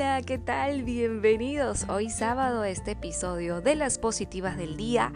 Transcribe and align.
Hola, 0.00 0.22
¿qué 0.22 0.38
tal? 0.38 0.82
Bienvenidos 0.82 1.84
hoy 1.90 2.08
sábado 2.08 2.62
a 2.62 2.70
este 2.70 2.92
episodio 2.92 3.60
de 3.60 3.74
las 3.74 3.98
positivas 3.98 4.56
del 4.56 4.78
día 4.78 5.12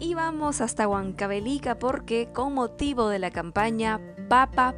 y 0.00 0.14
vamos 0.14 0.60
hasta 0.60 0.86
Huancavelica 0.86 1.78
porque 1.78 2.28
con 2.32 2.54
motivo 2.54 3.08
de 3.08 3.18
la 3.18 3.30
campaña 3.30 4.00
Papa 4.28 4.74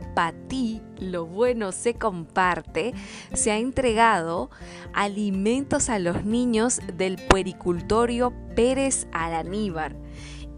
ti, 0.49 0.81
lo 0.99 1.27
bueno 1.27 1.73
se 1.73 1.95
comparte, 1.95 2.95
se 3.33 3.51
ha 3.51 3.59
entregado 3.59 4.51
alimentos 4.93 5.91
a 5.91 5.99
los 5.99 6.25
niños 6.25 6.81
del 6.97 7.17
puericultorio 7.17 8.33
Pérez 8.55 9.09
Alaníbar 9.13 9.97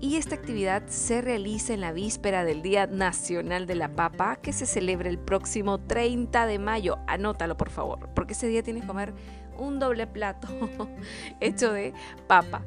y 0.00 0.16
esta 0.16 0.34
actividad 0.34 0.83
se 0.88 1.22
realiza 1.22 1.72
en 1.72 1.80
la 1.80 1.92
víspera 1.92 2.44
del 2.44 2.60
Día 2.60 2.86
Nacional 2.86 3.66
de 3.66 3.77
la 3.77 3.94
Papa, 3.94 4.36
que 4.36 4.52
se 4.52 4.66
celebra 4.66 5.08
el 5.08 5.19
próximo 5.19 5.78
30 5.78 6.44
de 6.47 6.58
mayo. 6.58 6.98
Anótalo, 7.06 7.56
por 7.56 7.70
favor, 7.70 8.10
porque 8.12 8.33
ese 8.33 8.48
día 8.48 8.64
tienes 8.64 8.83
que 8.83 8.88
comer 8.88 9.14
un 9.56 9.78
doble 9.78 10.08
plato 10.08 10.48
hecho 11.41 11.72
de 11.72 11.94
papa. 12.27 12.62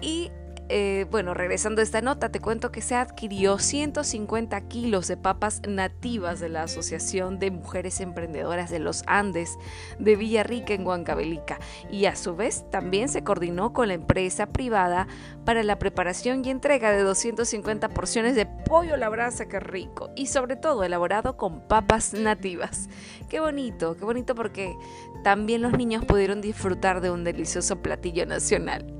Y 0.00 0.30
eh, 0.68 1.06
bueno, 1.10 1.32
regresando 1.32 1.80
a 1.80 1.84
esta 1.84 2.00
nota, 2.00 2.30
te 2.30 2.40
cuento 2.40 2.72
que 2.72 2.80
se 2.80 2.96
adquirió 2.96 3.58
150 3.58 4.60
kilos 4.62 5.06
de 5.06 5.16
papas 5.16 5.62
nativas 5.68 6.40
de 6.40 6.48
la 6.48 6.64
Asociación 6.64 7.38
de 7.38 7.52
Mujeres 7.52 8.00
Emprendedoras 8.00 8.70
de 8.70 8.80
los 8.80 9.04
Andes 9.06 9.58
de 9.98 10.16
Villarrica 10.16 10.74
en 10.74 10.84
Huancavelica 10.84 11.58
y 11.90 12.06
a 12.06 12.16
su 12.16 12.34
vez 12.34 12.64
también 12.70 13.08
se 13.08 13.22
coordinó 13.22 13.72
con 13.72 13.88
la 13.88 13.94
empresa 13.94 14.46
privada 14.46 15.06
para 15.44 15.62
la 15.62 15.78
preparación 15.78 16.44
y 16.44 16.50
entrega 16.50 16.90
de 16.90 17.02
250 17.02 17.88
porciones 17.90 18.34
de 18.34 18.46
pollo 18.46 18.94
a 18.94 18.98
la 18.98 19.08
brasa, 19.08 19.46
que 19.46 19.60
rico, 19.60 20.10
y 20.16 20.26
sobre 20.26 20.56
todo 20.56 20.82
elaborado 20.82 21.36
con 21.36 21.60
papas 21.60 22.12
nativas. 22.12 22.88
Qué 23.28 23.38
bonito, 23.38 23.96
qué 23.96 24.04
bonito 24.04 24.34
porque 24.34 24.74
también 25.22 25.62
los 25.62 25.72
niños 25.72 26.04
pudieron 26.04 26.40
disfrutar 26.40 27.00
de 27.00 27.10
un 27.10 27.22
delicioso 27.22 27.82
platillo 27.82 28.26
nacional. 28.26 28.95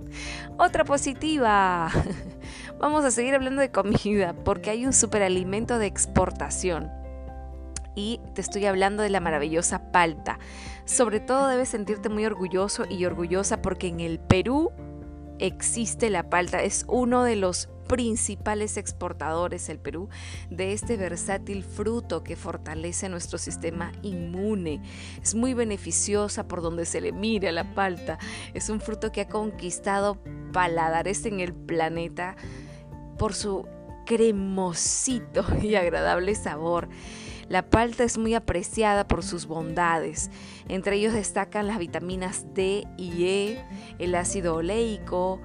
Otra 0.58 0.84
positiva. 0.84 1.90
Vamos 2.78 3.04
a 3.04 3.10
seguir 3.10 3.34
hablando 3.34 3.60
de 3.60 3.70
comida 3.70 4.34
porque 4.44 4.70
hay 4.70 4.86
un 4.86 4.92
superalimento 4.92 5.78
de 5.78 5.86
exportación. 5.86 6.90
Y 7.94 8.20
te 8.34 8.42
estoy 8.42 8.66
hablando 8.66 9.02
de 9.02 9.10
la 9.10 9.20
maravillosa 9.20 9.90
palta. 9.90 10.38
Sobre 10.84 11.18
todo 11.18 11.48
debes 11.48 11.70
sentirte 11.70 12.08
muy 12.10 12.26
orgulloso 12.26 12.84
y 12.88 13.04
orgullosa 13.06 13.62
porque 13.62 13.88
en 13.88 14.00
el 14.00 14.18
Perú 14.18 14.70
existe 15.38 16.10
la 16.10 16.28
palta. 16.28 16.62
Es 16.62 16.84
uno 16.88 17.24
de 17.24 17.36
los 17.36 17.70
principales 17.86 18.76
exportadores 18.76 19.68
el 19.68 19.78
Perú 19.78 20.08
de 20.50 20.72
este 20.72 20.96
versátil 20.96 21.62
fruto 21.62 22.22
que 22.22 22.36
fortalece 22.36 23.08
nuestro 23.08 23.38
sistema 23.38 23.92
inmune. 24.02 24.82
Es 25.22 25.34
muy 25.34 25.54
beneficiosa 25.54 26.48
por 26.48 26.62
donde 26.62 26.86
se 26.86 27.00
le 27.00 27.12
mire 27.12 27.48
a 27.48 27.52
la 27.52 27.74
palta. 27.74 28.18
Es 28.54 28.68
un 28.68 28.80
fruto 28.80 29.12
que 29.12 29.22
ha 29.22 29.28
conquistado 29.28 30.18
paladares 30.52 31.24
en 31.26 31.40
el 31.40 31.52
planeta 31.52 32.36
por 33.18 33.34
su 33.34 33.66
cremosito 34.06 35.44
y 35.62 35.74
agradable 35.74 36.34
sabor. 36.34 36.88
La 37.48 37.70
palta 37.70 38.02
es 38.02 38.18
muy 38.18 38.34
apreciada 38.34 39.06
por 39.06 39.22
sus 39.22 39.46
bondades. 39.46 40.30
Entre 40.68 40.96
ellos 40.96 41.12
destacan 41.12 41.68
las 41.68 41.78
vitaminas 41.78 42.44
D 42.54 42.88
y 42.96 43.24
E, 43.24 43.64
el 44.00 44.16
ácido 44.16 44.56
oleico, 44.56 45.40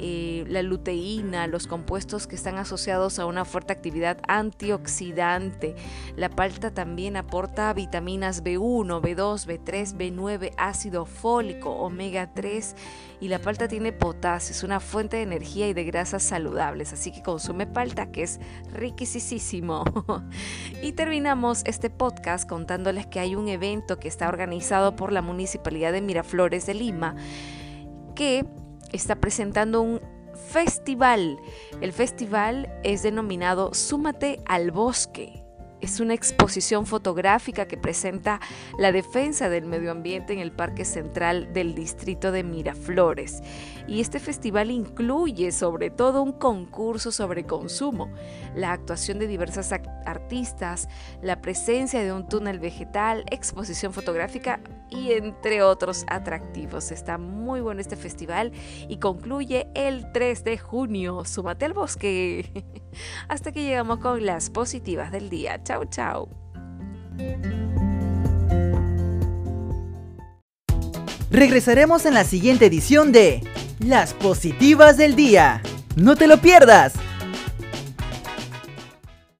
eh, 0.00 0.44
la 0.48 0.62
luteína, 0.62 1.46
los 1.46 1.66
compuestos 1.66 2.26
que 2.26 2.34
están 2.34 2.56
asociados 2.56 3.18
a 3.18 3.26
una 3.26 3.44
fuerte 3.44 3.72
actividad 3.72 4.18
antioxidante. 4.26 5.76
La 6.16 6.30
palta 6.30 6.72
también 6.72 7.16
aporta 7.16 7.72
vitaminas 7.74 8.42
B1, 8.42 9.02
B2, 9.02 9.46
B3, 9.46 9.96
B9, 9.96 10.52
ácido 10.56 11.04
fólico, 11.04 11.70
omega 11.70 12.32
3 12.32 12.74
y 13.20 13.28
la 13.28 13.38
palta 13.38 13.68
tiene 13.68 13.92
potasio, 13.92 14.52
es 14.52 14.62
una 14.62 14.80
fuente 14.80 15.18
de 15.18 15.22
energía 15.24 15.68
y 15.68 15.74
de 15.74 15.84
grasas 15.84 16.22
saludables, 16.22 16.94
así 16.94 17.12
que 17.12 17.22
consume 17.22 17.66
palta 17.66 18.10
que 18.10 18.22
es 18.22 18.40
riquísimo. 18.72 19.84
y 20.82 20.92
terminamos 20.92 21.62
este 21.66 21.90
podcast 21.90 22.48
contándoles 22.48 23.06
que 23.06 23.20
hay 23.20 23.34
un 23.34 23.48
evento 23.48 23.98
que 23.98 24.08
está 24.08 24.28
organizado 24.28 24.96
por 24.96 25.12
la 25.12 25.20
Municipalidad 25.20 25.92
de 25.92 26.00
Miraflores 26.00 26.64
de 26.64 26.74
Lima 26.74 27.14
que 28.14 28.44
está 28.92 29.16
presentando 29.16 29.82
un 29.82 30.00
festival. 30.50 31.38
El 31.80 31.92
festival 31.92 32.72
es 32.82 33.02
denominado 33.02 33.74
Súmate 33.74 34.40
al 34.46 34.70
Bosque. 34.70 35.44
Es 35.80 35.98
una 35.98 36.12
exposición 36.12 36.84
fotográfica 36.84 37.66
que 37.66 37.78
presenta 37.78 38.38
la 38.78 38.92
defensa 38.92 39.48
del 39.48 39.64
medio 39.64 39.90
ambiente 39.90 40.34
en 40.34 40.38
el 40.38 40.52
Parque 40.52 40.84
Central 40.84 41.54
del 41.54 41.74
Distrito 41.74 42.32
de 42.32 42.44
Miraflores. 42.44 43.42
Y 43.88 44.00
este 44.00 44.20
festival 44.20 44.70
incluye 44.70 45.52
sobre 45.52 45.88
todo 45.88 46.22
un 46.22 46.32
concurso 46.32 47.10
sobre 47.10 47.44
consumo, 47.44 48.12
la 48.54 48.72
actuación 48.72 49.18
de 49.18 49.26
diversas 49.26 49.72
artistas, 49.72 50.86
la 51.22 51.40
presencia 51.40 52.04
de 52.04 52.12
un 52.12 52.28
túnel 52.28 52.60
vegetal, 52.60 53.24
exposición 53.30 53.94
fotográfica 53.94 54.60
y 54.90 55.12
entre 55.12 55.62
otros 55.62 56.04
atractivos. 56.08 56.92
Está 56.92 57.16
muy 57.16 57.60
bueno 57.60 57.80
este 57.80 57.96
festival 57.96 58.52
y 58.86 58.98
concluye 58.98 59.68
el 59.74 60.12
3 60.12 60.44
de 60.44 60.58
junio. 60.58 61.24
Súmate 61.24 61.64
al 61.64 61.72
bosque. 61.72 62.64
Hasta 63.28 63.52
que 63.52 63.62
llegamos 63.62 63.98
con 63.98 64.24
las 64.24 64.50
positivas 64.50 65.10
del 65.12 65.30
día. 65.30 65.62
Chao, 65.62 65.84
chao. 65.84 66.28
Regresaremos 71.30 72.06
en 72.06 72.14
la 72.14 72.24
siguiente 72.24 72.66
edición 72.66 73.12
de 73.12 73.42
Las 73.78 74.14
positivas 74.14 74.96
del 74.96 75.14
día. 75.14 75.62
No 75.96 76.16
te 76.16 76.26
lo 76.26 76.38
pierdas. 76.38 76.94